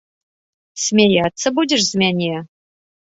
[0.85, 2.33] Смяяцца будзеш з мяне?!